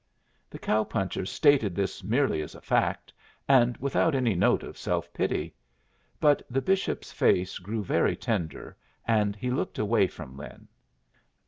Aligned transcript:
The 0.49 0.57
cow 0.57 0.83
puncher 0.83 1.27
stated 1.27 1.75
this 1.75 2.03
merely 2.03 2.41
as 2.41 2.55
a 2.55 2.61
fact, 2.61 3.13
and 3.47 3.77
without 3.77 4.15
any 4.15 4.33
note 4.33 4.63
of 4.63 4.75
self 4.75 5.13
pity. 5.13 5.53
But 6.19 6.41
the 6.49 6.59
bishops 6.59 7.11
face 7.11 7.59
grew 7.59 7.83
very 7.83 8.15
tender, 8.15 8.75
and 9.05 9.35
he 9.35 9.51
looked 9.51 9.77
away 9.77 10.07
from 10.07 10.35
Lin. 10.35 10.67